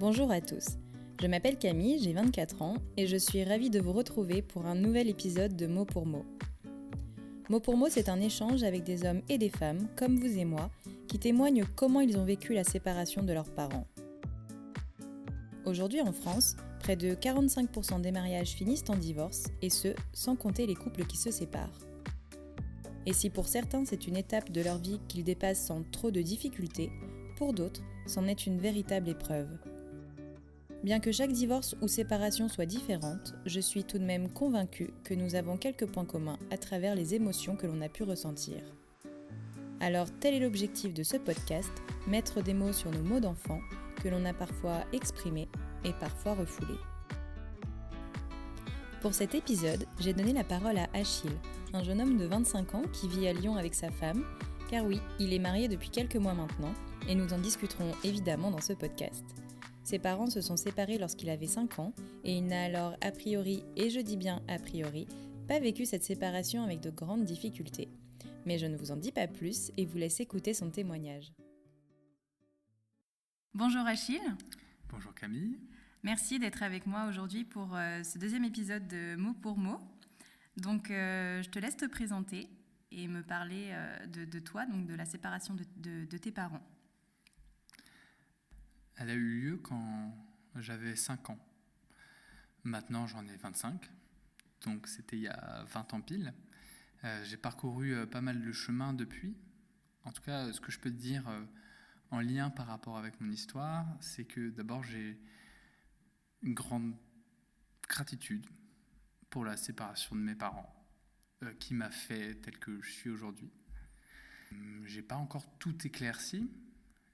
[0.00, 0.78] Bonjour à tous.
[1.20, 4.74] Je m'appelle Camille, j'ai 24 ans et je suis ravie de vous retrouver pour un
[4.74, 6.24] nouvel épisode de Mot pour Mot.
[7.50, 10.46] Mot pour Mot, c'est un échange avec des hommes et des femmes, comme vous et
[10.46, 10.70] moi,
[11.06, 13.86] qui témoignent comment ils ont vécu la séparation de leurs parents.
[15.66, 20.66] Aujourd'hui en France, près de 45% des mariages finissent en divorce, et ce, sans compter
[20.66, 21.78] les couples qui se séparent.
[23.04, 26.22] Et si pour certains c'est une étape de leur vie qu'ils dépassent sans trop de
[26.22, 26.90] difficultés,
[27.36, 29.58] pour d'autres, c'en est une véritable épreuve.
[30.82, 35.12] Bien que chaque divorce ou séparation soit différente, je suis tout de même convaincue que
[35.12, 38.56] nous avons quelques points communs à travers les émotions que l'on a pu ressentir.
[39.80, 41.70] Alors tel est l'objectif de ce podcast,
[42.06, 43.60] mettre des mots sur nos mots d'enfant
[44.02, 45.48] que l'on a parfois exprimés
[45.84, 46.80] et parfois refoulés.
[49.02, 51.38] Pour cet épisode, j'ai donné la parole à Achille,
[51.74, 54.24] un jeune homme de 25 ans qui vit à Lyon avec sa femme,
[54.70, 56.72] car oui, il est marié depuis quelques mois maintenant,
[57.06, 59.24] et nous en discuterons évidemment dans ce podcast.
[59.90, 63.64] Ses parents se sont séparés lorsqu'il avait 5 ans, et il n'a alors a priori,
[63.74, 65.08] et je dis bien a priori,
[65.48, 67.88] pas vécu cette séparation avec de grandes difficultés.
[68.46, 71.32] Mais je ne vous en dis pas plus et vous laisse écouter son témoignage.
[73.52, 74.20] Bonjour Achille.
[74.90, 75.58] Bonjour Camille.
[76.04, 79.80] Merci d'être avec moi aujourd'hui pour euh, ce deuxième épisode de Mot pour mot.
[80.56, 82.48] Donc, euh, je te laisse te présenter
[82.92, 86.62] et me parler euh, de, toi, donc de la séparation de, de, tes parents.
[89.00, 90.14] Elle a eu lieu quand
[90.56, 91.38] j'avais 5 ans.
[92.64, 93.90] Maintenant, j'en ai 25.
[94.66, 96.34] Donc, c'était il y a 20 ans pile.
[97.24, 99.34] J'ai parcouru pas mal de chemin depuis.
[100.04, 101.24] En tout cas, ce que je peux te dire
[102.10, 105.18] en lien par rapport avec mon histoire, c'est que d'abord, j'ai
[106.42, 106.94] une grande
[107.88, 108.46] gratitude
[109.30, 110.74] pour la séparation de mes parents,
[111.42, 113.50] euh, qui m'a fait tel que je suis aujourd'hui.
[114.84, 116.50] J'ai pas encore tout éclairci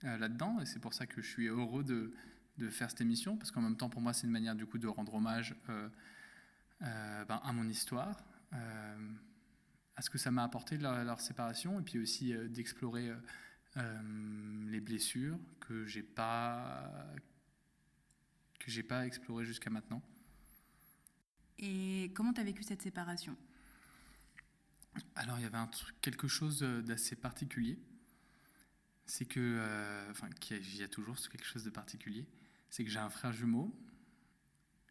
[0.04, 2.12] euh, là-dedans, et c'est pour ça que je suis heureux de,
[2.58, 4.78] de faire cette émission, parce qu'en même temps, pour moi, c'est une manière du coup
[4.78, 5.88] de rendre hommage euh,
[6.80, 11.98] ben, à mon histoire, à ce que ça m'a apporté de leur, séparation, et puis
[11.98, 13.12] aussi d'explorer
[13.74, 16.90] les blessures que j'ai pas
[18.58, 20.02] que j'ai pas exploré jusqu'à maintenant.
[21.58, 23.36] Et comment tu as vécu cette séparation?
[25.14, 27.78] Alors, il y avait un truc, quelque chose d'assez particulier.
[29.06, 32.26] C'est que, euh, enfin, il y a toujours quelque chose de particulier.
[32.68, 33.72] C'est que j'ai un frère jumeau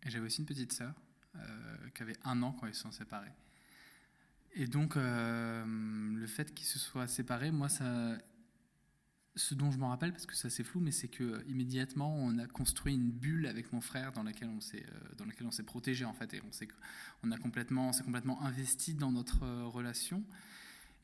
[0.06, 0.94] et j'avais aussi une petite sœur
[1.36, 3.34] euh, qui avait un an quand ils se sont séparés.
[4.54, 8.18] Et donc, euh, le fait qu'ils se soient séparés, moi, ça,
[9.36, 12.16] ce dont je me rappelle, parce que ça c'est flou, mais c'est que euh, immédiatement
[12.16, 14.86] on a construit une bulle avec mon frère dans laquelle on s'est
[15.18, 16.70] dans laquelle on s'est protégé en fait, et on s'est
[17.24, 20.24] on a complètement s'est complètement investi dans notre relation.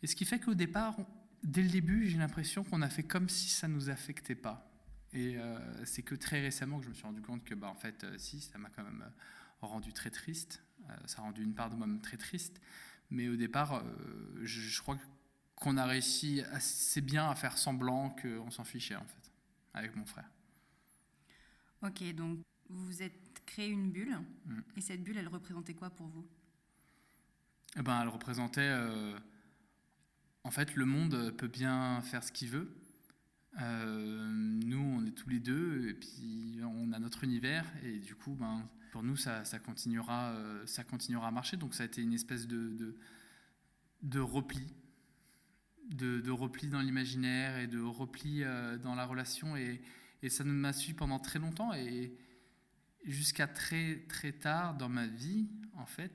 [0.01, 0.95] Et ce qui fait qu'au départ,
[1.43, 4.67] dès le début, j'ai l'impression qu'on a fait comme si ça nous affectait pas.
[5.13, 5.35] Et
[5.83, 8.39] c'est que très récemment que je me suis rendu compte que bah en fait si
[8.39, 9.03] ça m'a quand même
[9.59, 10.63] rendu très triste.
[11.05, 12.61] ça a rendu une part de moi-même très triste.
[13.09, 13.83] Mais au départ,
[14.41, 14.97] je, je crois
[15.61, 19.31] qu'on a réussi assez bien à faire semblant qu'on s'en fichait, en fait,
[19.73, 20.29] avec mon frère.
[21.83, 24.59] Ok, donc vous vous êtes créé une bulle, mm.
[24.77, 26.27] et cette bulle, elle représentait quoi pour vous?
[27.77, 28.69] Eh ben, Elle représentait.
[30.43, 32.69] En fait, le monde peut bien faire ce qu'il veut.
[33.59, 38.15] Euh, nous, on est tous les deux, et puis on a notre univers, et du
[38.15, 41.57] coup, ben, pour nous, ça, ça continuera, euh, ça continuera à marcher.
[41.57, 42.95] Donc, ça a été une espèce de,
[44.01, 44.67] de, repli
[45.89, 49.55] de, repli dans l'imaginaire et de repli euh, dans la relation.
[49.57, 49.81] Et,
[50.29, 51.73] ça m'a suivi pendant très longtemps.
[51.73, 52.13] Et
[53.05, 56.11] jusqu'à très, très tard dans ma vie, en fait,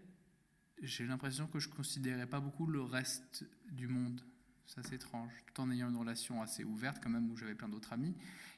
[0.82, 4.20] j'ai l'impression que je ne considérais pas beaucoup le reste du monde.
[4.66, 5.32] Ça, c'est étrange.
[5.46, 8.14] Tout en ayant une relation assez ouverte, quand même, où j'avais plein d'autres amis.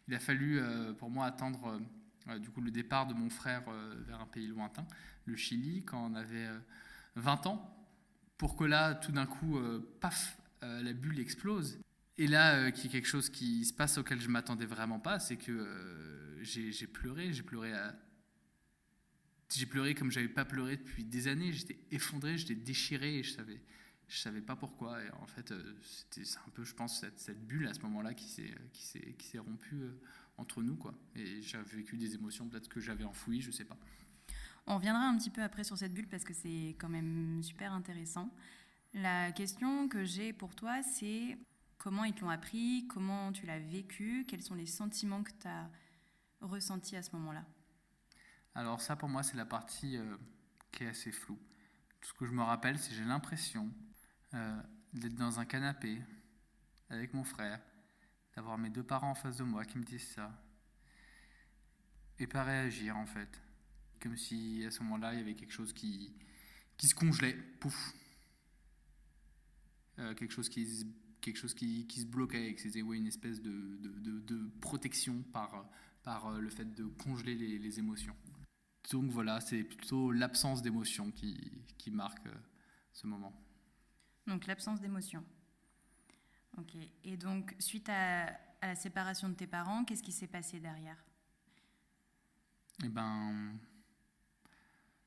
[0.08, 1.80] Il a fallu, euh, pour moi, attendre
[2.28, 3.62] euh, du coup, le départ de mon frère
[4.06, 4.86] vers un pays lointain,
[5.24, 6.48] le Chili, quand on avait
[7.16, 7.74] 20 ans,
[8.36, 9.58] pour que là, tout d'un coup,
[10.00, 11.78] paf, euh, la bulle explose.
[12.16, 15.20] Et là, euh, qui est quelque chose qui se passe auquel je m'attendais vraiment pas,
[15.20, 17.72] c'est que euh, j'ai pleuré, j'ai pleuré
[19.54, 21.52] J'ai pleuré comme j'avais pas pleuré depuis des années.
[21.52, 23.60] J'étais effondré, j'étais déchiré et je savais,
[24.08, 25.02] je savais pas pourquoi.
[25.02, 25.52] Et en fait,
[25.82, 29.26] c'était un peu, je pense, cette, bulle à ce moment-là qui s'est qui s'est qui
[29.26, 29.82] s'est rompue
[30.36, 30.94] entre nous, quoi.
[31.16, 33.78] Et j'ai vécu des émotions peut-être que j'avais enfouies, je sais pas.
[34.66, 37.72] On reviendra un petit peu après sur cette bulle parce que c'est quand même super
[37.72, 38.30] intéressant.
[38.92, 41.38] La question que j'ai pour toi, c'est
[41.78, 45.46] comment ils te l'ont appris, comment tu l'as vécu, quels sont les sentiments que tu
[45.48, 45.70] as
[46.42, 47.46] ressentis à ce moment-là?
[48.58, 50.16] Alors ça, pour moi, c'est la partie euh,
[50.72, 51.38] qui est assez floue.
[52.00, 53.72] Tout ce que je me rappelle, c'est j'ai l'impression
[54.34, 54.62] euh,
[54.92, 56.02] d'être dans un canapé
[56.90, 57.60] avec mon frère,
[58.34, 60.36] d'avoir mes deux parents en face de moi qui me disent ça.
[62.18, 63.40] et pas réagir en fait.
[64.02, 66.12] Comme si à ce moment-là, il y avait quelque chose qui,
[66.76, 67.92] qui se congelait, pouf.
[70.00, 73.76] Euh, quelque chose qui, quelque chose qui, se bloquait et que c'était une espèce de,
[73.78, 75.64] de, de, protection par,
[76.02, 78.16] par le fait de congeler les émotions.
[78.90, 82.34] Donc voilà, c'est plutôt l'absence d'émotion qui, qui marque euh,
[82.92, 83.32] ce moment.
[84.26, 85.24] Donc l'absence d'émotion.
[86.56, 86.74] Ok.
[87.04, 88.26] Et donc, suite à,
[88.60, 90.96] à, la séparation de tes parents, qu'est-ce qui s'est passé derrière?
[92.84, 93.58] Eh ben,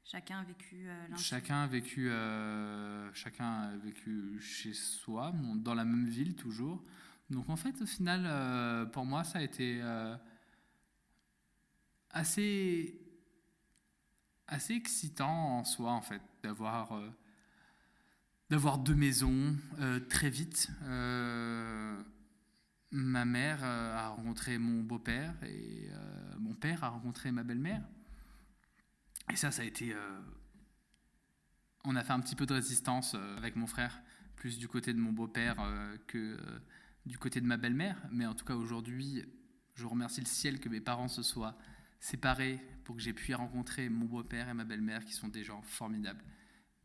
[0.03, 5.85] Chacun a vécu euh, Chacun a vécu, euh, chacun a vécu chez soi, dans la
[5.85, 6.83] même ville toujours.
[7.29, 10.17] Donc en fait, au final, euh, pour moi, ça a été euh,
[12.09, 13.00] assez,
[14.51, 17.09] assez excitant en soi, en fait, d'avoir euh,
[18.49, 20.69] deux maisons euh, très vite.
[20.83, 22.03] Euh,
[22.91, 25.89] ma mère a rencontré mon beau-père et
[26.39, 27.81] mon père a rencontré ma belle-mère.
[29.31, 29.95] Et ça, ça a été.
[31.85, 34.01] on a fait un petit peu de résistance avec mon frère,
[34.35, 35.55] plus du côté de mon beau-père
[36.07, 36.37] que
[37.05, 37.95] du côté de ma belle-mère.
[38.11, 39.23] Mais en tout cas, aujourd'hui,
[39.75, 41.57] je remercie le ciel que mes parents se soient
[42.01, 45.61] séparés pour que j'ai pu rencontrer mon beau-père et ma belle-mère, qui sont des gens
[45.61, 46.21] formidables.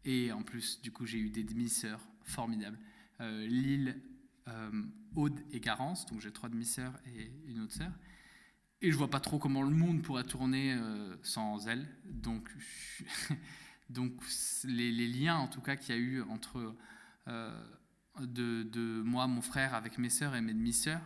[0.04, 2.78] Et en plus, du coup, j'ai eu des demi-sœurs formidables.
[3.20, 4.00] Euh, Lille,
[4.46, 4.84] euh,
[5.16, 7.90] Aude et Garance, donc j'ai trois demi-sœurs et une autre sœur.
[8.82, 11.88] Et je vois pas trop comment le monde pourrait tourner euh, sans elles.
[12.04, 12.54] Donc,
[13.90, 14.12] donc
[14.64, 16.76] les, les liens, en tout cas, qu'il y a eu entre
[18.20, 21.00] de, de moi, mon frère, avec mes sœurs et mes demi-sœurs,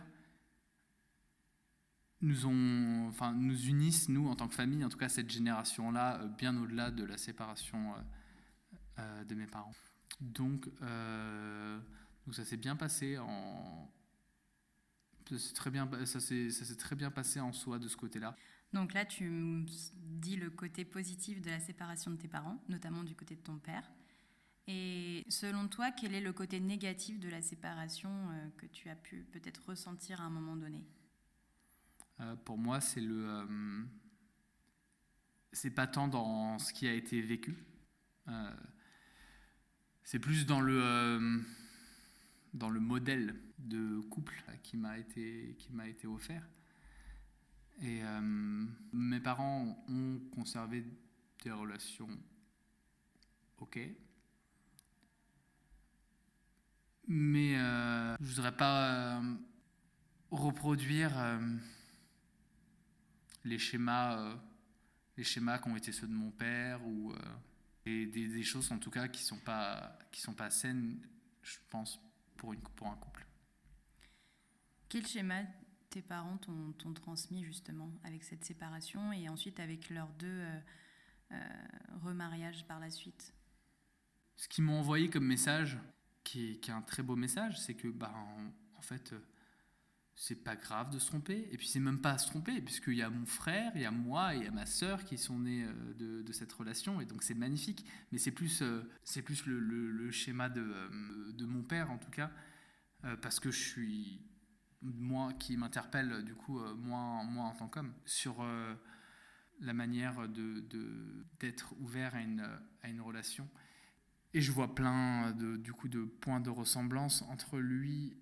[2.21, 6.21] nous, ont, enfin, nous unissent, nous, en tant que famille, en tout cas cette génération-là,
[6.21, 7.97] euh, bien au-delà de la séparation euh,
[8.99, 9.73] euh, de mes parents.
[10.19, 10.65] Donc,
[12.25, 13.91] donc ça s'est bien passé en...
[15.55, 18.35] Très bien, ça s'est, très bien passé en soi de ce côté-là.
[18.73, 19.65] Donc là, tu
[19.95, 23.57] dis le côté positif de la séparation de tes parents, notamment du côté de ton
[23.57, 23.89] père.
[24.67, 28.11] Et selon toi, quel est le côté négatif de la séparation
[28.57, 30.83] que tu as pu peut-être ressentir à un moment donné?
[32.21, 33.25] Euh, pour moi, c'est le.
[33.27, 33.83] euh,
[35.53, 37.57] c'est pas tant dans ce qui a été vécu.
[38.27, 38.55] euh,
[40.03, 41.43] c'est plus dans le.
[42.53, 46.47] dans le modèle de couple qui m'a été, qui m'a été offert.
[47.81, 48.01] Et
[48.93, 50.85] mes parents ont conservé
[51.43, 52.09] des relations
[53.57, 53.79] ok.
[57.07, 57.55] Mais
[58.19, 59.19] je voudrais pas
[60.29, 61.11] reproduire
[63.43, 64.35] les schémas, euh,
[65.17, 67.17] les schémas qui ont été ceux de mon père ou euh,
[67.85, 70.99] et des, des choses en tout cas qui sont pas qui sont pas saines,
[71.41, 71.99] je pense
[72.37, 73.25] pour une pour un couple.
[74.89, 75.43] Quel schéma
[75.89, 80.59] tes parents t'ont transmis justement avec cette séparation et ensuite avec leurs deux euh,
[81.31, 81.39] euh,
[82.03, 83.33] remariages par la suite?
[84.35, 85.77] Ce qu'ils m'ont envoyé comme message,
[86.23, 89.13] qui est, qui est un très beau message, c'est que bah en, en fait
[90.15, 91.47] c'est pas grave de se tromper.
[91.51, 93.85] Et puis c'est même pas à se tromper puisqu'il y a mon frère, il y
[93.85, 97.01] a moi et il y a ma sœur qui sont nés euh, de, cette relation.
[97.01, 97.85] Et donc c'est magnifique.
[98.11, 101.97] Mais c'est plus euh, c'est plus le, le- schéma de, euh, de mon père en
[101.97, 102.29] tout cas
[103.21, 104.21] parce que je suis
[104.81, 108.45] moi qui m'interpelle du coup moi, moi en tant qu'homme sur
[109.59, 110.59] la manière de-
[111.39, 112.47] d'être ouvert à une,
[112.83, 113.47] à une relation.
[114.33, 118.15] Et je vois plein de, du coup de points de ressemblance entre lui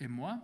[0.00, 0.42] et moi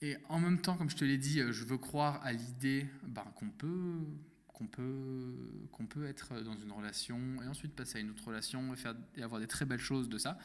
[0.00, 2.86] et en même temps, comme je te l'ai dit, euh, je veux croire à l'idée
[3.02, 3.98] ben, qu'on peut,
[4.46, 5.34] qu'on peut,
[5.72, 8.94] qu'on peut être dans une relation et ensuite passer à une autre relation et, faire,
[9.16, 10.38] et avoir des très belles choses de ça.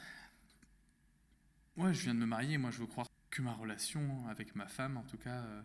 [1.78, 4.68] Ouais, je viens de me marier, moi je veux croire que ma relation avec ma
[4.68, 5.62] femme, en tout cas, euh,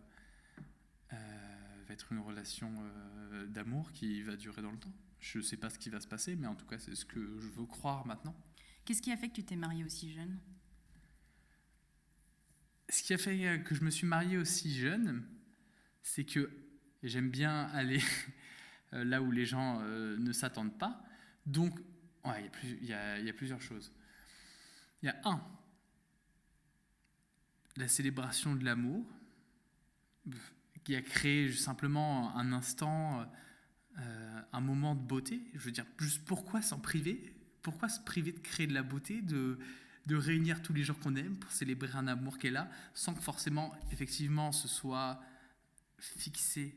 [1.13, 2.71] euh, va être une relation
[3.49, 4.93] d'amour qui va durer dans le temps.
[5.21, 7.05] Je ne sais pas ce qui va se passer, mais en tout cas, c'est ce
[7.05, 8.35] que je veux croire maintenant.
[8.85, 10.39] Qu'est-ce qui a fait que tu t'es marié aussi jeune?
[12.91, 15.27] Ce qui a fait euh, que je me suis marié aussi jeune,
[16.03, 16.51] c'est que
[17.03, 18.01] j'aime bien aller
[18.95, 21.05] euh, là où les gens euh, ne s'attendent pas.
[21.45, 21.79] Donc,
[22.25, 23.93] il y a plusieurs choses.
[25.03, 25.43] Il y a un,
[27.77, 29.07] la célébration de l'amour,
[30.85, 33.27] qui a créé simplement un instant,
[33.97, 35.41] un moment de beauté.
[35.55, 37.35] Je veux dire, juste pourquoi s'en priver?
[37.63, 39.59] Pourquoi se priver de créer de la beauté, de,
[40.09, 43.15] de réunir tous les gens qu'on aime pour célébrer un amour qui est là, sans
[43.15, 45.21] que forcément, effectivement, ce soit
[45.99, 46.75] fixé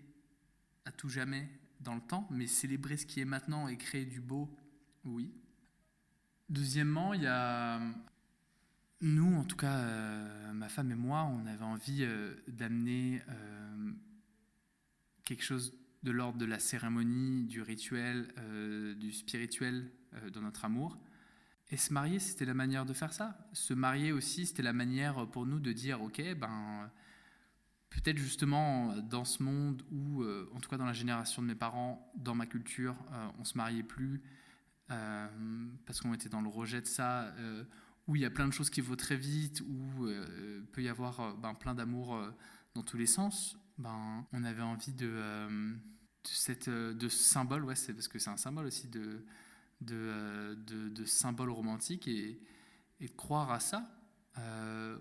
[0.85, 4.19] à tout jamais dans le temps, mais célébrer ce qui est maintenant et créer du
[4.19, 4.53] beau,
[5.05, 5.33] oui.
[6.50, 7.79] Deuxièmement, il y a
[9.01, 13.91] nous, en tout cas, euh, ma femme et moi, on avait envie euh, d'amener euh,
[15.23, 15.73] quelque chose
[16.03, 18.27] de l'ordre de la cérémonie, du rituel,
[19.00, 19.91] du spirituel
[20.33, 20.97] dans notre amour.
[21.72, 23.48] Et se marier, c'était la manière de faire ça?
[23.54, 26.92] Se marier aussi, c'était la manière pour nous de dire, ok, ben
[27.90, 30.24] peut-être justement dans ce monde où,
[30.54, 32.96] en tout cas dans la génération de mes parents, dans ma culture,
[33.40, 34.22] on se mariait plus
[34.88, 37.34] parce qu'on était dans le rejet de ça
[38.08, 40.90] où il y a plein de choses qui vont très vite, où euh, peut y
[40.90, 42.30] avoir euh, ben, plein d'amour euh,
[42.75, 45.10] dans tous les sens, ben, on avait envie de,
[46.94, 49.24] de ce symbole, ouais, c'est parce que c'est un symbole aussi de,
[49.81, 52.39] de, de, symbole romantique et,
[53.00, 53.89] et, croire à ça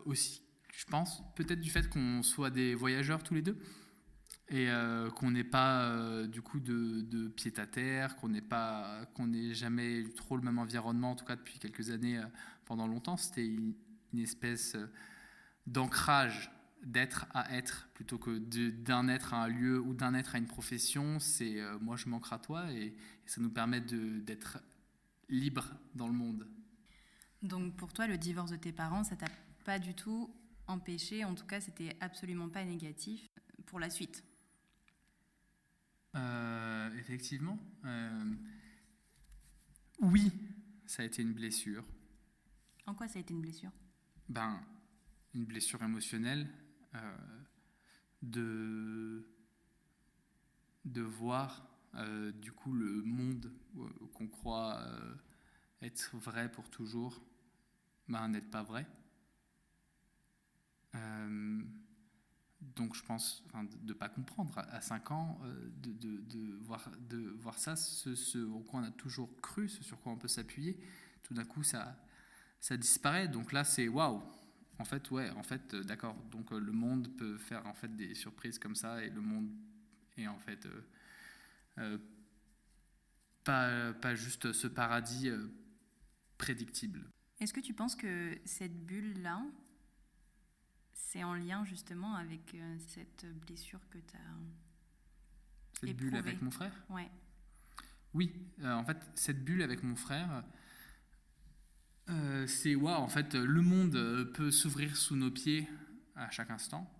[0.04, 0.42] aussi.
[0.72, 3.58] Je pense peut-être du fait qu'on soit des voyageurs tous les deux
[4.48, 4.68] et
[5.16, 10.04] qu'on n'ait pas du coup de, pied à terre, qu'on n'ait pas, qu'on n'ait jamais
[10.16, 12.20] trop le même environnement, en tout cas depuis quelques années
[12.70, 13.74] pendant longtemps, c'était une,
[14.16, 14.86] espèce euh,
[15.66, 16.52] d'ancrage
[16.84, 20.46] d'être à être plutôt que d'un être à un lieu ou d'un être à une
[20.46, 21.18] profession.
[21.18, 22.94] C'est euh, moi je manquerai à toi et,
[23.26, 24.58] ça nous permet d'être
[25.30, 26.46] libre dans le monde.
[27.42, 29.28] Donc pour toi, le divorce de tes parents, ça t'a
[29.64, 30.34] pas du tout
[30.66, 33.26] empêché, en tout cas c'était absolument pas négatif
[33.66, 34.22] pour la suite?
[36.16, 37.58] Euh, Effectivement.
[40.00, 40.32] oui,
[40.86, 41.84] ça a été une blessure.
[42.86, 43.70] En quoi ça a été une blessure?
[44.28, 44.60] Ben,
[45.34, 46.48] une blessure émotionnelle
[46.94, 47.16] euh,
[48.22, 49.28] de,
[50.84, 53.52] de voir euh, du coup le monde
[54.14, 55.14] qu'on croit euh,
[55.82, 57.20] être vrai pour toujours,
[58.08, 58.86] ben, n'être pas vrai.
[62.76, 63.44] donc je pense
[63.82, 65.40] de ne pas comprendre à 5 ans,
[65.82, 70.00] de, voir, de voir ça, ce, ce au quoi on a toujours cru, ce sur
[70.00, 70.78] quoi on peut s'appuyer,
[71.22, 71.96] tout d'un coup ça,
[72.60, 73.28] ça disparaît.
[73.28, 74.22] Donc là, c'est waouh.
[74.78, 76.14] En fait, ouais, en fait, euh, d'accord.
[76.30, 79.50] Donc euh, le monde peut faire en fait des surprises comme ça et le monde
[80.16, 80.86] est en fait euh,
[83.44, 85.30] pas, pas juste ce paradis
[86.38, 87.08] prédictible.
[87.40, 89.42] Est-ce que tu penses que cette bulle-là,
[90.92, 96.72] c'est en lien justement avec cette blessure que tu as Cette bulle avec mon frère?
[96.90, 97.10] Ouais.
[98.12, 98.32] Oui,
[98.62, 100.44] en fait, cette bulle avec mon frère,
[102.10, 105.68] euh, c'est waouh, en fait, le monde euh, peut s'ouvrir sous nos pieds
[106.16, 106.92] à chaque instant.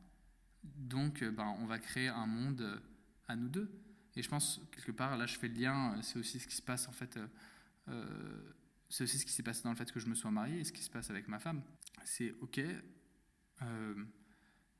[0.62, 2.80] Donc, euh, ben, on va créer un monde
[3.26, 3.70] à nous deux.
[4.17, 6.62] Et je pense, quelque part, là, je fais le lien, c'est aussi ce qui se
[6.62, 7.19] passe, en fait,
[8.88, 10.64] c'est aussi ce qui s'est passé dans le fait que je me sois marié et
[10.64, 11.62] ce qui se passe avec ma femme.
[12.05, 12.61] C'est OK,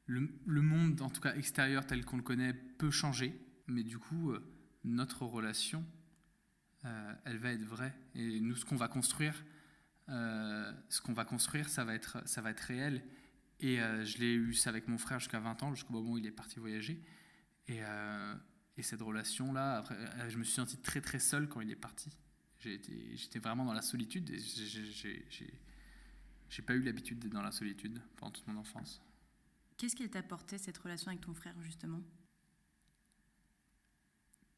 [0.07, 4.35] le, monde, en tout cas extérieur tel qu'on le connaît, peut changer, mais du coup,
[4.85, 5.85] notre relation,
[6.83, 7.95] elle va être vraie.
[8.15, 9.35] Et nous, ce qu'on va construire,
[10.11, 13.03] euh, ce qu'on va construire, ça va être, ça va être réel.
[13.61, 16.19] Et euh, je l'ai eu ça avec mon frère jusqu'à 20 ans, jusqu'au moment où
[16.19, 17.01] il est parti voyager.
[17.69, 18.35] Et, euh,
[18.81, 19.97] et cette relation-là, après,
[20.29, 22.11] je me suis senti très très seul quand il est parti.
[22.59, 24.39] J'étais vraiment dans la solitude et
[26.49, 29.03] j'ai pas eu l'habitude d'être dans la solitude pendant toute mon enfance.
[29.77, 32.03] Qu'est-ce qu'il t'a apporté cette relation avec ton frère justement?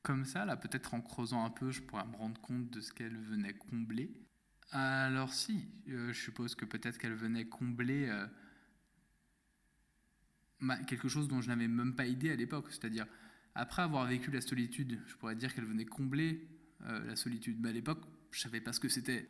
[0.02, 2.93] Comme ça, là, peut-être en creusant un peu, je pourrais me rendre compte de ce
[2.93, 4.12] qu'elle venait combler.
[4.71, 8.26] Alors si, euh, je suppose que peut-être qu'elle venait combler euh,
[10.87, 12.67] quelque chose dont je n'avais même pas idée à l'époque.
[12.71, 13.07] C'est-à-dire,
[13.54, 16.49] après avoir vécu la solitude, je pourrais dire qu'elle venait combler
[16.82, 17.59] euh, la solitude.
[17.61, 19.28] Mais à l'époque, je savais pas ce que c'était.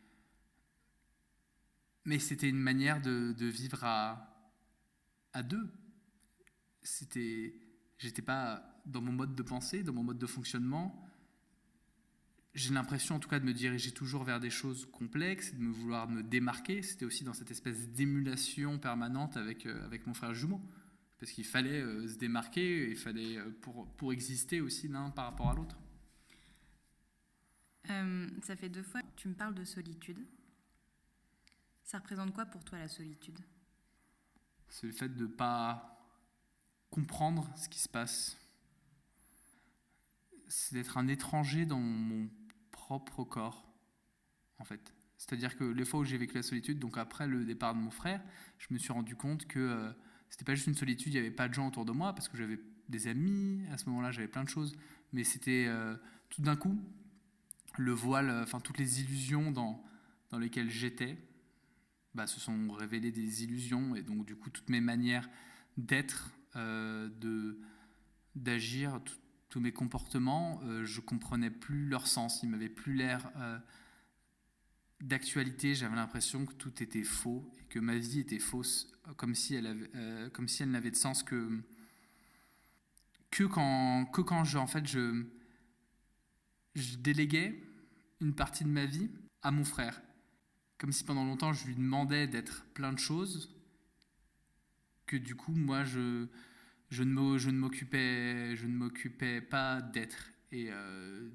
[2.04, 4.50] Mais c'était une manière de, vivre à,
[5.32, 5.72] à deux.
[6.82, 7.54] C'était,
[7.98, 11.08] j'étais pas dans mon mode de pensée, dans mon mode de fonctionnement
[12.54, 15.72] j'ai l'impression en tout cas de me diriger toujours vers des choses complexes, de me
[15.72, 16.82] vouloir me démarquer.
[16.82, 20.60] C'était aussi dans cette espèce d'émulation permanente avec, euh, avec mon frère jumeau.
[21.22, 25.26] Parce qu'il fallait euh, se démarquer, il fallait euh, pour, pour exister aussi l'un par
[25.26, 25.76] rapport à l'autre.
[28.42, 30.18] ça fait deux fois que tu me parles de solitude.
[31.84, 33.38] Ça représente quoi pour toi la solitude?
[34.68, 36.04] C'est le fait de ne pas
[36.90, 38.36] comprendre ce qui se passe.
[40.48, 42.28] C'est d'être un étranger dans mon
[42.72, 43.72] propre corps,
[44.58, 44.92] en fait.
[45.18, 47.92] C'est-à-dire que les fois où j'ai vécu la solitude, donc après le départ de mon
[47.92, 48.20] frère,
[48.58, 49.92] je me suis rendu compte que euh,
[50.32, 52.26] c'était pas juste une solitude, il n'y avait pas de gens autour de moi, parce
[52.26, 52.58] que j'avais
[52.88, 54.74] des amis, à ce moment-là j'avais plein de choses,
[55.12, 55.94] mais c'était euh,
[56.30, 56.80] tout d'un coup
[57.76, 59.84] le voile, enfin toutes les illusions dans,
[60.30, 61.18] dans lesquelles j'étais,
[62.14, 65.28] bah, se sont révélées des illusions, et donc du coup toutes mes manières
[65.76, 67.10] d'être, euh,
[68.34, 69.00] d'agir,
[69.50, 73.58] tous mes comportements, euh, je comprenais plus leur sens, ils m'avaient plus l'air, euh,
[75.02, 79.54] d'actualité, j'avais l'impression que tout était faux et que ma vie était fausse, comme si
[79.54, 81.60] elle, avait, euh, comme si elle n'avait de sens que,
[83.30, 85.24] que quand, que quand je, en fait, je,
[86.76, 87.60] je déléguais
[88.20, 89.10] une partie de ma vie
[89.42, 90.00] à mon frère.
[90.78, 93.54] Comme si pendant longtemps je lui demandais d'être plein de choses,
[95.06, 96.26] que du coup moi je,
[96.90, 100.30] je ne m'occupais je ne m'occupais pas d'être.
[100.52, 101.28] Et euh,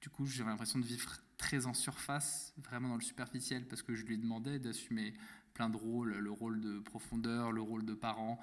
[0.00, 3.94] du coup j'avais l'impression de vivre très en surface, vraiment dans le superficiel, parce que
[3.94, 5.14] je lui demandais d'assumer
[5.54, 8.38] plein de rôles, le rôle de profondeur, le rôle de parent,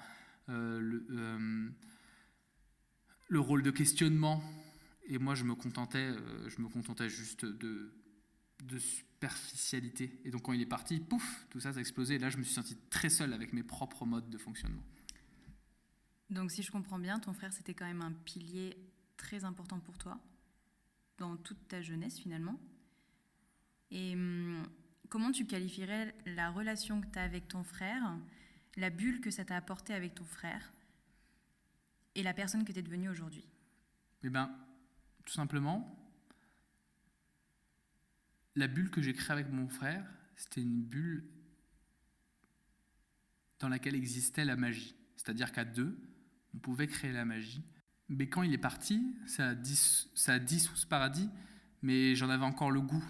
[0.48, 1.70] euh, le, euh,
[3.28, 4.42] le, rôle de questionnement.
[5.06, 7.94] Et moi, je me contentais, euh, je me contentais juste de,
[8.64, 10.20] de superficialité.
[10.24, 12.16] Et donc, quand il est parti, pouf, tout ça, ça a explosé.
[12.16, 14.84] Et là, je me suis senti très seul avec mes propres modes de fonctionnement.
[16.30, 18.76] Donc, si je comprends bien, ton frère, c'était quand même un pilier
[19.16, 20.18] très important pour toi
[21.18, 22.58] dans toute ta jeunesse, finalement?
[23.90, 24.62] Et hum,
[25.08, 28.16] comment tu qualifierais la relation que tu as avec ton frère,
[28.76, 30.72] la bulle que ça t'a apporté avec ton frère
[32.14, 33.46] et la personne que tu es devenue aujourd'hui?
[34.22, 34.54] Eh bien,
[35.24, 35.96] tout simplement,
[38.56, 40.04] la bulle que j'ai créée avec mon frère,
[40.36, 41.28] c'était une bulle
[43.60, 44.94] dans laquelle existait la magie.
[45.16, 45.98] C'est-à-dire qu'à deux,
[46.54, 47.64] on pouvait créer la magie.
[48.08, 49.54] Mais quand il est parti, ça a,
[50.14, 51.28] ça a dissous ce paradis,
[51.82, 53.04] mais j'en avais encore le goût.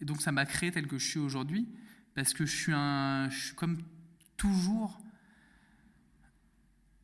[0.00, 1.68] Et donc ça m'a créé tel que je suis aujourd'hui,
[2.14, 3.78] parce que je suis, un, je suis comme
[4.36, 5.00] toujours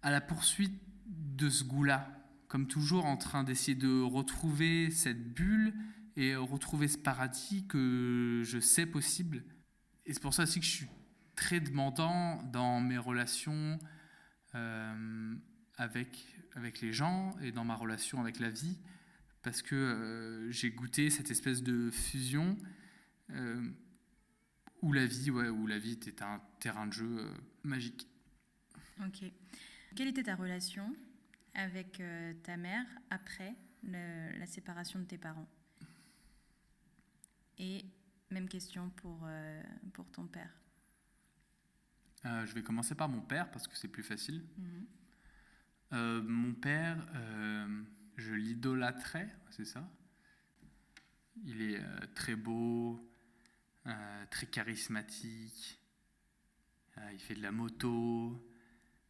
[0.03, 0.75] à la poursuite
[1.07, 2.09] de ce goût-là,
[2.49, 5.73] comme toujours en train d'essayer de retrouver cette bulle
[6.17, 9.45] et retrouver ce paradis que je sais possible.
[10.05, 10.89] Et c'est pour ça aussi que je suis
[11.37, 13.79] très demandant dans mes relations
[14.55, 15.35] euh,
[15.77, 18.79] avec, avec les gens et dans ma relation avec la vie,
[19.43, 22.57] parce que euh, j'ai goûté cette espèce de fusion
[23.31, 23.71] euh,
[24.83, 28.09] où la vie, ouais, où la vie était un terrain de jeu euh, magique.
[29.05, 29.25] Ok.
[29.95, 30.95] Quelle était ta relation
[31.55, 33.55] avec euh, ta mère après
[33.85, 35.49] la séparation de tes parents?
[37.59, 37.85] Et
[38.31, 39.29] même question pour,
[39.93, 40.51] pour ton père.
[42.25, 44.45] je vais commencer par mon père parce que c'est plus facile.
[45.91, 46.29] Mhm.
[46.29, 47.05] mon père,
[48.17, 49.89] je l'idolâtrais, c'est ça?
[51.45, 51.83] Il est
[52.15, 53.12] très beau,
[53.87, 55.81] euh, très charismatique.
[56.99, 58.49] Euh, il fait de la moto.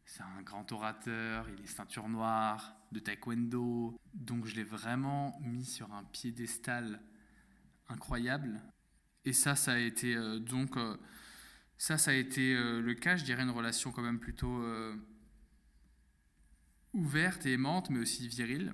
[0.05, 1.47] C'est un grand orateur.
[1.49, 3.95] Il est ceinture noire de taekwondo.
[4.13, 7.01] Donc je l'ai vraiment mis sur un piédestal
[7.87, 8.61] incroyable.
[9.25, 10.75] Et ça, ça a été euh, donc
[11.77, 13.15] ça, ça a été le cas.
[13.15, 14.63] Je dirais une relation quand même plutôt
[16.93, 18.73] ouverte et aimante, mais aussi virile.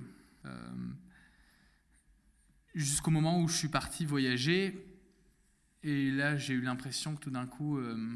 [2.75, 4.88] Jusqu'au moment où je suis parti voyager
[5.83, 8.15] et là, j'ai eu l'impression que tout d'un coup, euh,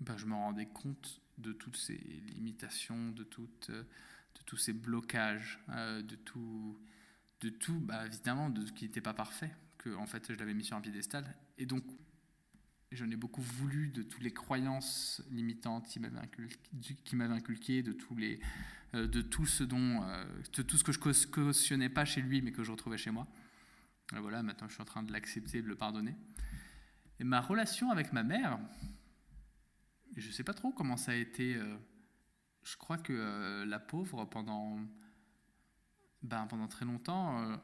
[0.00, 1.96] bah, je me rendais compte de toutes ces
[2.34, 6.78] limitations, de, toutes, euh, de tous ces blocages, euh, de tout,
[7.40, 10.54] de tout bah, évidemment, de ce qui n'était pas parfait, que en fait, je l'avais
[10.54, 11.36] mis sur un piédestal.
[11.58, 11.84] Et donc,
[12.92, 18.40] j'en ai beaucoup voulu de toutes les croyances limitantes qui m'avaient inculqué, de, tous les,
[18.94, 20.00] de tout ce dont,
[20.56, 23.28] de tout ce que je cautionnais pas chez lui, mais que je retrouvais chez moi.
[24.16, 26.16] Et voilà, maintenant je suis en train de l'accepter, de le pardonner.
[27.20, 28.58] Et ma relation avec ma mère,
[30.16, 31.56] je ne sais pas trop comment ça a été.
[31.56, 31.76] Euh,
[32.62, 34.78] je crois que euh, la pauvre, pendant,
[36.22, 37.56] ben, pendant très longtemps, euh,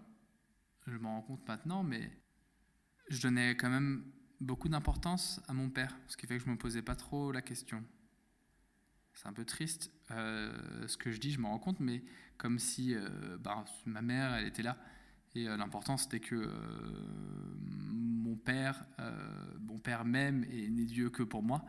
[0.86, 2.10] je m'en rends compte maintenant, mais
[3.08, 4.04] je donnais quand même
[4.40, 7.32] beaucoup d'importance à mon père, ce qui fait que je ne me posais pas trop
[7.32, 7.84] la question.
[9.14, 12.02] C'est un peu triste ce que je dis, je m'en rends compte, mais
[12.36, 12.96] comme si
[13.38, 14.76] ben, ma mère, elle était là.
[15.34, 16.36] Et l'important, c'était que
[18.34, 21.64] mon père, euh, mon père même et n'est Dieu que pour moi.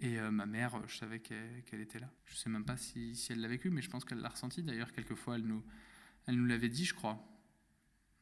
[0.00, 2.10] Et euh, ma mère, je savais qu'elle était là.
[2.24, 4.62] Je ne sais même pas si, elle l'a vécu, mais je pense qu'elle l'a ressenti.
[4.62, 5.62] D'ailleurs, quelquefois, elle nous,
[6.26, 7.24] elle nous l'avait dit, je crois.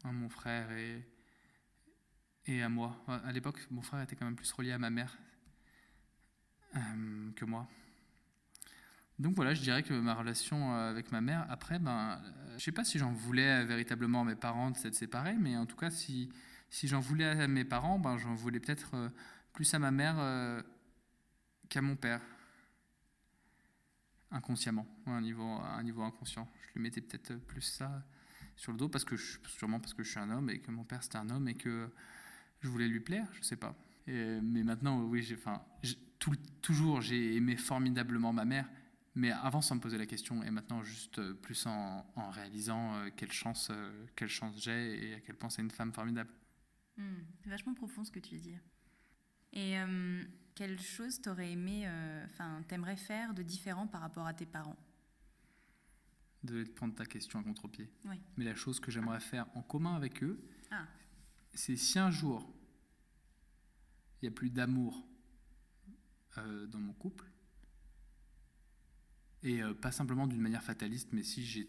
[0.05, 1.03] Hein, mon frère et,
[2.63, 3.05] à moi.
[3.07, 5.19] À l'époque, mon frère était quand même plus relié à ma mère
[6.77, 7.69] euh, que moi.
[9.19, 12.73] Donc voilà, je dirais que ma relation avec ma mère, après, ben, je ne sais
[12.73, 15.91] pas si j'en voulais véritablement à mes parents de s'être séparés, mais en tout cas,
[15.91, 16.29] si,
[16.71, 19.09] si j'en voulais à mes parents, ben, j'en voulais peut-être euh,
[19.53, 20.63] plus à ma mère euh,
[21.69, 22.21] qu'à mon père.
[24.31, 26.49] Inconsciemment, à un, niveau, un niveau inconscient.
[26.69, 28.05] Je lui mettais peut-être plus ça
[28.55, 30.71] sur le dos, parce que je, sûrement parce que je suis un homme et que
[30.71, 31.91] mon père c'était un homme et que
[32.61, 33.75] je voulais lui plaire, je sais pas.
[34.07, 35.63] mais maintenant, oui, enfin,
[36.61, 38.69] toujours j'ai aimé formidablement ma mère,
[39.19, 43.33] mais avant sans me poser la question, et maintenant juste euh, plus en, réalisant quelle
[43.33, 43.71] chance,
[44.17, 46.31] quelle chance j'ai et à quel point c'est une femme formidable.
[46.97, 48.57] Hmm, c'est vachement profond ce que tu dis.
[49.53, 50.23] Et euh,
[50.55, 54.77] quelle chose t'aurais aimé, euh, enfin, t'aimerais faire de différent par rapport à tes parents?
[56.43, 57.91] De prendre ta question à contre-pied.
[58.05, 58.21] Oui.
[58.37, 60.87] Mais la chose que j'aimerais faire en commun avec eux, Ah.
[61.55, 62.53] c'est si un jour
[64.21, 65.07] il n'y a plus d'amour
[66.39, 67.25] euh, dans mon couple,
[69.43, 71.69] et euh, pas simplement d'une manière fataliste, mais si j'ai,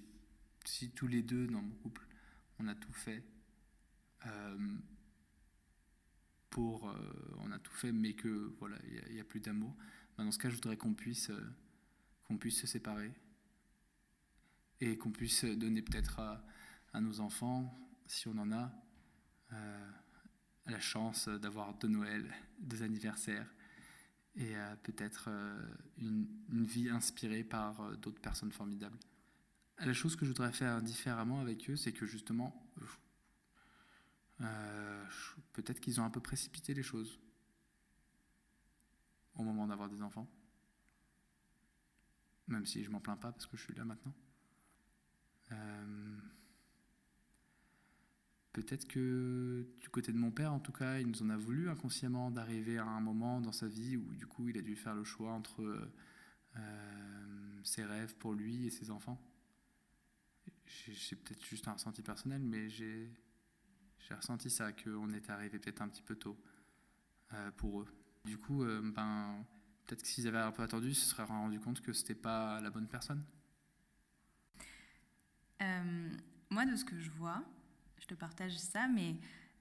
[0.65, 2.05] si tous les deux dans mon couple,
[2.59, 3.23] on a tout fait
[4.25, 4.77] euh,
[6.49, 6.95] pour, euh,
[7.39, 8.77] on a tout fait, mais que voilà,
[9.07, 9.75] il n'y a, plus d'amour.
[10.17, 11.31] ben, dans ce cas, je voudrais qu'on puisse,
[12.25, 13.11] qu'on puisse se séparer
[14.81, 16.45] et qu'on puisse donner peut-être à,
[16.93, 17.77] à nos enfants,
[18.07, 18.71] si on en a,
[20.65, 23.47] la chance d'avoir deux Noëls, deux anniversaires
[24.39, 28.97] et peut-être euh, une, vie inspirée par euh, d'autres personnes formidables.
[29.79, 32.65] La chose que je voudrais faire différemment avec eux, c'est que justement,
[34.41, 35.05] euh,
[35.53, 37.19] peut-être qu'ils ont un peu précipité les choses
[39.35, 40.27] au moment d'avoir des enfants.
[42.47, 44.13] Même si je m'en plains pas parce que je suis là maintenant.
[48.59, 51.69] Peut-être que du côté de mon père, en tout cas, il nous en a voulu
[51.69, 54.95] inconsciemment d'arriver à un moment dans sa vie où du coup il a dû faire
[54.95, 55.93] le choix entre euh,
[56.57, 59.17] euh, ses rêves pour lui et ses enfants.
[60.65, 63.09] J'ai peut-être juste un ressenti personnel, mais j'ai
[64.11, 66.37] ressenti ça, qu'on était arrivé peut-être un petit peu tôt
[67.33, 67.87] euh, pour eux.
[68.25, 69.45] Du coup, ben,
[69.85, 72.59] peut-être que s'ils avaient un peu attendu, ils se seraient rendu compte que c'était pas
[72.59, 73.23] la bonne personne.
[76.49, 77.41] Moi, de ce que je vois,
[78.09, 79.15] te partage ça, mais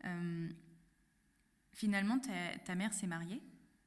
[0.05, 0.49] euh,
[1.73, 3.43] finalement, ta, ta mère s'est mariée,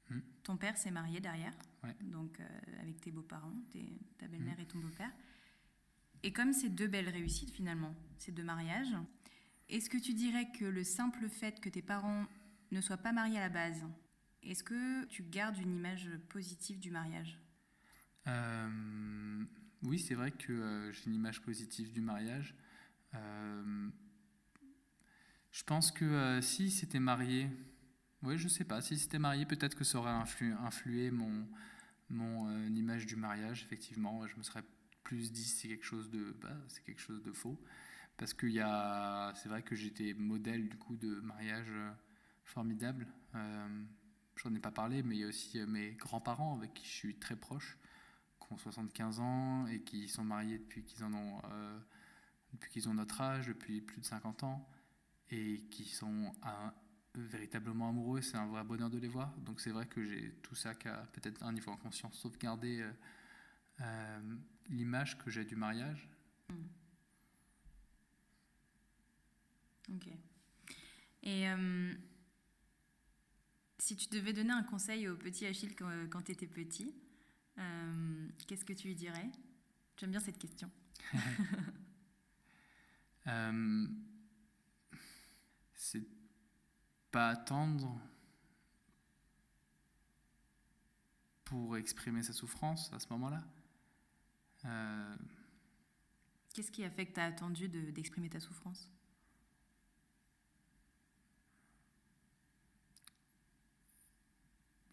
[0.09, 0.19] Hmm.
[0.43, 1.95] ton père s'est marié derrière, Ouais.
[2.01, 2.47] donc euh,
[2.81, 3.53] avec tes beaux-parents,
[4.17, 5.11] ta belle-mère et ton beau-père.
[6.23, 8.93] Et comme c'est deux belles réussites finalement, ces deux mariages,
[9.69, 12.25] est-ce que tu dirais que le simple fait que tes parents
[12.71, 13.85] ne soient pas mariés à la base,
[14.43, 17.39] est-ce que tu gardes une image positive du mariage?
[18.27, 19.45] Euh,
[19.83, 22.53] oui, c'est vrai que euh, j'ai une image positive du mariage.
[23.15, 23.89] Euh,
[25.51, 27.49] je pense que euh, si c'était marié,
[28.23, 31.47] oui, je sais pas, si c'était marié, peut-être que ça aurait influ- influé mon,
[32.11, 33.63] euh, image du mariage.
[33.63, 34.63] Effectivement, je me serais
[35.03, 37.59] plus dit c'est quelque chose de, bah, c'est quelque chose de faux,
[38.17, 41.91] parce que c'est vrai que j'étais modèle du coup de mariage euh,
[42.45, 43.07] formidable.
[43.35, 43.83] Euh,
[44.37, 46.91] J'en ai pas parlé, mais il y a aussi euh, mes grands-parents avec qui je
[46.91, 47.77] suis très proche
[48.39, 51.41] qui ont 75 ans et qui sont mariés depuis qu'ils en ont
[52.53, 54.67] depuis qu'ils ont notre âge, depuis plus de 50 ans,
[55.31, 56.73] et qui sont un-
[57.15, 58.21] véritablement amoureux.
[58.21, 59.35] C'est un vrai bonheur de les voir.
[59.39, 62.91] Donc c'est vrai que j'ai tout ça qui a peut-être un niveau inconscient sauvegardé euh,
[63.81, 64.35] euh,
[64.69, 66.07] l'image que j'ai du mariage.
[69.89, 70.07] Ok.
[71.23, 71.93] Et euh,
[73.77, 76.95] si tu devais donner un conseil au petit Achille quand, quand tu étais petit,
[77.57, 79.29] euh, qu'est-ce que tu lui dirais?
[79.97, 80.69] J'aime bien cette question.
[85.83, 86.05] C'est
[87.09, 87.99] pas attendre
[91.43, 93.43] pour exprimer sa souffrance à ce moment-là.
[94.65, 95.15] Euh,
[96.53, 98.91] Qu'est-ce qui a fait que tu as attendu de- d'exprimer ta souffrance?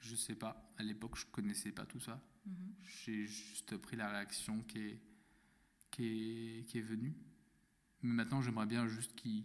[0.01, 0.72] Je sais pas.
[0.79, 2.20] À l'époque, je connaissais pas tout ça.
[2.46, 2.74] Mhm.
[2.83, 5.01] J'ai juste pris la réaction qui est,
[5.90, 7.14] qui est, qui est venue.
[8.03, 9.44] Mais maintenant, j'aimerais bien juste qu'il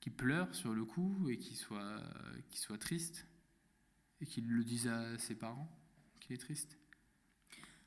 [0.00, 2.02] qu'il pleure sur le coup et qu'il soit,
[2.48, 3.26] qu'il soit triste.
[4.22, 5.70] Et qu'il le dise à ses parents
[6.20, 6.78] qu'il est triste.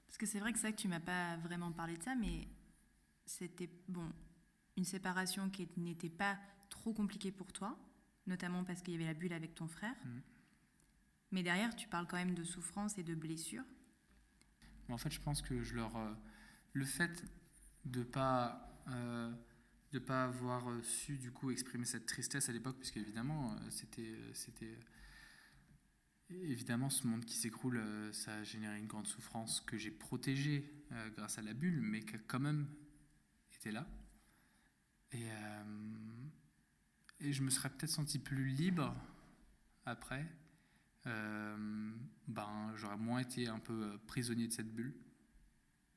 [0.07, 2.47] Parce que c'est vrai que vrai que tu m'as pas vraiment parlé de ça, mais
[3.25, 4.11] c'était bon,
[4.77, 7.77] une séparation qui n'était pas trop compliquée pour toi,
[8.25, 9.95] notamment parce qu'il y avait la bulle avec ton frère.
[10.05, 10.21] Mhm.
[11.31, 13.65] Mais derrière, tu parles quand même de souffrance et de blessures.
[14.87, 16.13] Mais en fait, je pense que je leur, euh,
[16.73, 17.23] le fait
[17.85, 19.33] de pas euh,
[19.93, 23.69] de pas avoir euh, su du coup exprimer cette tristesse à l'époque, puisque évidemment euh,
[23.69, 24.17] c'était
[24.63, 24.73] euh,
[26.29, 27.79] évidemment ce monde qui s'écroule,
[28.11, 30.67] ça a généré une grande souffrance que j'ai protégée
[31.15, 32.67] grâce à la bulle, mais qui a quand même
[33.53, 33.87] été là.
[35.11, 35.27] Et
[37.19, 38.95] et je me serais peut-être senti plus libre
[39.85, 40.25] après.
[41.05, 44.95] Ben, j'aurais moins été un peu prisonnier de cette bulle.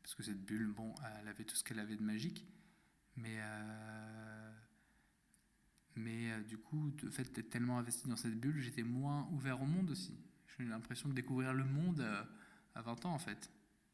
[0.03, 2.47] Parce que cette bulle, bon, elle avait tout ce qu'elle avait de magique.
[3.16, 4.52] Mais, euh,
[5.96, 9.62] mais euh, du coup, le fait d'être tellement investi dans cette bulle, j'étais moins ouvert
[9.62, 10.14] au monde aussi.
[10.46, 12.22] J'ai eu l'impression de découvrir le monde euh,
[12.74, 13.50] à 20 ans, en fait.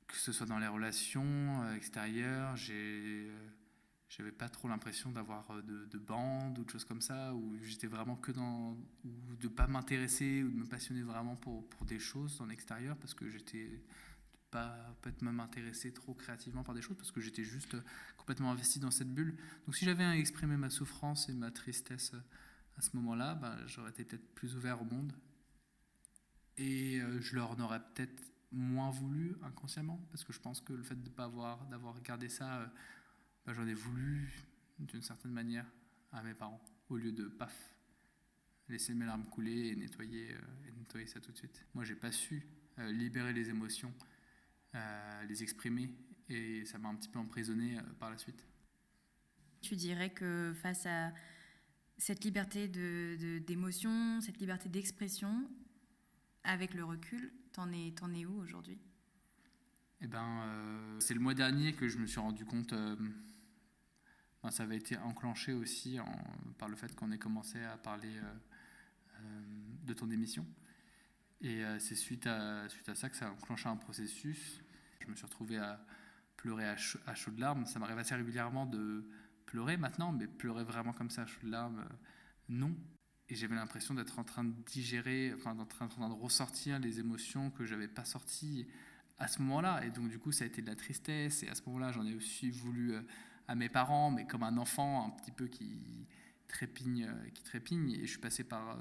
[0.06, 6.58] Que ce soit dans les relations extérieures, j'avais pas trop l'impression d'avoir de, de bande
[6.58, 8.76] ou de choses comme ça, où j'étais vraiment que dans.
[9.04, 12.98] ou de pas m'intéresser ou de me passionner vraiment pour, pour des choses dans l'extérieur,
[12.98, 13.80] parce que j'étais
[14.52, 17.76] pas peut-être même intéressé trop créativement par des choses, parce que j'étais juste
[18.16, 19.36] complètement investi dans cette bulle.
[19.66, 22.14] Donc si j'avais exprimé ma souffrance et ma tristesse
[22.76, 25.12] à ce moment-là, bah, j'aurais été peut-être plus ouvert au monde.
[26.58, 30.72] Et euh, je leur en aurais peut-être moins voulu inconsciemment, parce que je pense que
[30.74, 32.60] le fait de pas avoir, d'avoir gardé ça.
[32.60, 32.66] Euh,
[33.44, 34.32] bah, j'en ai voulu
[34.78, 35.66] d'une certaine manière
[36.12, 37.74] à mes parents, au lieu de paf,
[38.68, 41.64] laisser mes larmes couler et nettoyer, euh, et nettoyer ça tout de suite.
[41.74, 42.46] Moi, j'ai pas su
[42.78, 44.11] euh, libérer les émotions, euh,
[45.28, 45.94] les exprimer,
[46.28, 48.46] et ça m'a un petit peu emprisonné par la suite.
[49.60, 51.12] Tu dirais que face à
[51.98, 55.48] cette liberté d'émotion, de, cette liberté d'expression,
[56.42, 58.78] avec le recul, t'en es, en es où aujourd'hui?
[60.00, 62.74] Eh ben, c'est le mois dernier que je me suis rendu compte
[64.50, 65.98] ça avait été enclenché aussi
[66.58, 68.34] par le fait qu'on ait commencé à parler euh,
[69.20, 69.40] euh,
[69.84, 70.46] de ton émission.
[71.40, 74.61] Et euh, c'est suite à, suite à ça que ça a enclenché un processus.
[75.04, 75.84] Je me suis retrouvé à
[76.36, 77.66] pleurer à, chaudes larmes.
[77.66, 79.08] Ça m'arrive assez régulièrement de
[79.46, 81.84] pleurer maintenant, mais pleurer vraiment comme ça à chaudes larmes,
[82.48, 82.74] non.
[83.28, 87.00] Et j'avais l'impression d'être en train de digérer, enfin d'être en train de ressortir les
[87.00, 88.66] émotions que j'avais pas sorties
[89.18, 89.84] à ce moment-là.
[89.84, 91.42] Et donc du coup, ça a été de la tristesse.
[91.42, 92.94] Et à ce moment-là, j'en ai aussi voulu
[93.48, 96.06] à mes parents, mais comme un enfant un petit peu qui
[96.48, 97.92] trépigne, euh, qui trépigne.
[97.92, 98.76] Et je suis passé par, euh,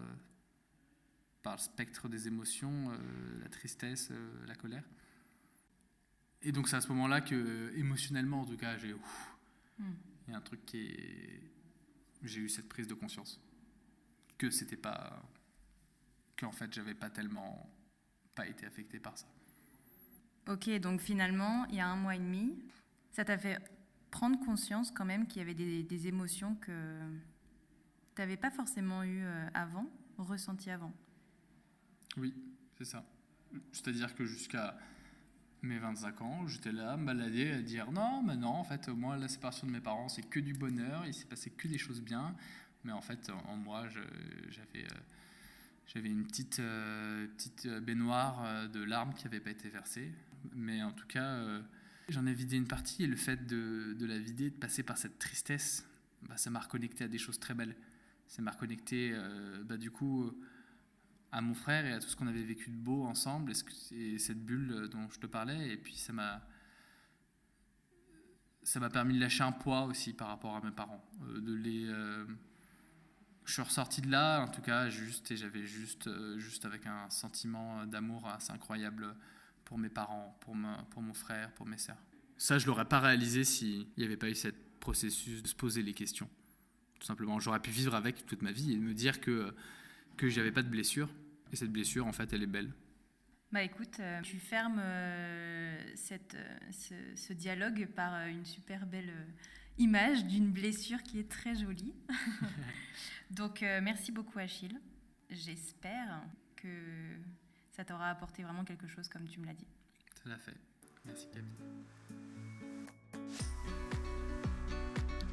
[1.42, 4.12] par le spectre des émotions, euh, la tristesse,
[4.48, 4.84] la colère.
[6.44, 8.94] Et donc c'est à ce moment-là que, émotionnellement en tout cas, j'ai...
[8.94, 9.94] Hmm.
[10.28, 11.52] Il y a un truc qui est...
[12.24, 13.40] J'ai eu cette prise de conscience.
[14.38, 15.24] Que c'était pas...
[16.38, 17.70] Qu'en fait, j'avais pas tellement...
[18.36, 19.28] pas été affecté par ça.
[20.48, 22.58] Ok, donc finalement, il y a un mois et demi,
[23.12, 23.60] ça t'a fait
[24.10, 27.00] prendre conscience quand même qu'il y avait des, émotions que
[28.16, 30.94] tu n'avais pas forcément eues euh, avant, ressenties avant?
[32.18, 32.34] Oui,
[32.78, 33.06] c'est ça.
[33.72, 34.78] C'est-à-dire que jusqu'à
[35.62, 39.18] mes 25 ans, j'étais là, me balader, à dire non, mais non, en fait, moi,
[39.18, 42.02] la séparation de mes parents, c'est que du bonheur, il s'est passé que des choses
[42.02, 42.36] bien.
[42.84, 44.98] Mais en fait, en moi, j'avais euh,
[45.86, 50.12] j'avais une petite, euh, petite baignoire de larmes qui n'avait pas été versée.
[50.56, 51.62] Mais en tout cas,
[52.12, 55.18] J'en ai vidé une partie et le fait de, la vider, de passer par cette
[55.18, 55.88] tristesse,
[56.24, 57.74] bah, ça m'a reconnecté à des choses très belles.
[58.28, 60.30] Ça m'a reconnecté euh, bah, du coup
[61.32, 63.54] à mon frère et à tout ce qu'on avait vécu de beau ensemble
[63.92, 65.70] et, cette bulle dont je te parlais.
[65.70, 66.42] Et puis ça m'a
[68.64, 71.04] ça m'a permis de lâcher un poids aussi par rapport à mes parents.
[71.24, 72.26] Euh, euh,
[73.44, 77.10] je suis ressorti de là, en tout cas, juste, et j'avais juste, juste avec un
[77.10, 79.16] sentiment d'amour assez incroyable
[79.66, 80.56] pour mes parents, pour,
[80.92, 81.98] pour mon frère, pour mes sœurs.
[82.38, 85.82] Ça, je l'aurais pas réalisé s'il n'y avait pas eu ce processus de se poser
[85.82, 86.30] les questions.
[87.00, 89.56] Tout simplement, j'aurais pu vivre avec toute ma vie et me dire que
[90.18, 91.10] que j'avais pas de blessure.
[91.52, 92.72] Et cette blessure, en fait, elle est belle.
[93.52, 99.12] Bah écoute, euh, tu fermes euh, cette, euh, ce, dialogue par une super belle
[99.78, 101.94] image d'une blessure qui est très jolie.
[103.30, 104.80] Donc merci beaucoup Achille.
[105.30, 106.24] J'espère
[106.56, 106.68] que
[107.72, 109.68] ça t'aura apporté vraiment quelque chose comme tu me l'as dit.
[110.24, 110.56] Ça l'a fait.
[111.06, 111.52] Merci Camille.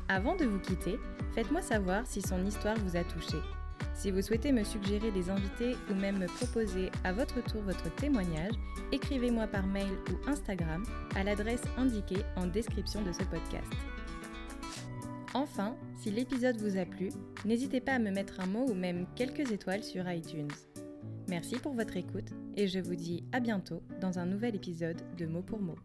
[0.09, 0.99] Avant de vous quitter,
[1.35, 3.37] faites-moi savoir si son histoire vous a touché.
[3.99, 7.93] Si vous souhaitez me suggérer des invités ou même me proposer à votre tour votre
[7.97, 8.55] témoignage,
[8.93, 10.85] écrivez-moi par mail ou Instagram
[11.17, 13.73] à l'adresse indiquée en description de ce podcast.
[15.35, 17.09] Enfin, si l'épisode vous a plu,
[17.45, 20.49] n'hésitez pas à me mettre un mot ou même quelques étoiles sur iTunes.
[21.27, 25.27] Merci pour votre écoute et je vous dis à bientôt dans un nouvel épisode de
[25.27, 25.77] Mot pour Mot.